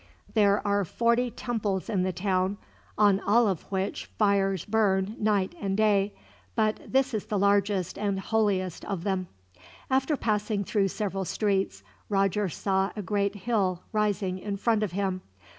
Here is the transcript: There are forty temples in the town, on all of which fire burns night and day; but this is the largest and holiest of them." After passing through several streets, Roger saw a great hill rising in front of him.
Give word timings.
There 0.33 0.65
are 0.67 0.83
forty 0.83 1.29
temples 1.29 1.87
in 1.87 2.01
the 2.01 2.11
town, 2.11 2.57
on 2.97 3.19
all 3.19 3.47
of 3.47 3.71
which 3.71 4.07
fire 4.07 4.57
burns 4.67 5.11
night 5.19 5.53
and 5.61 5.77
day; 5.77 6.15
but 6.55 6.79
this 6.91 7.13
is 7.13 7.27
the 7.27 7.37
largest 7.37 7.99
and 7.99 8.19
holiest 8.19 8.83
of 8.85 9.03
them." 9.03 9.27
After 9.91 10.17
passing 10.17 10.63
through 10.63 10.87
several 10.87 11.23
streets, 11.25 11.83
Roger 12.09 12.49
saw 12.49 12.91
a 12.95 13.03
great 13.03 13.35
hill 13.35 13.83
rising 13.93 14.39
in 14.39 14.57
front 14.57 14.81
of 14.81 14.93
him. 14.93 15.21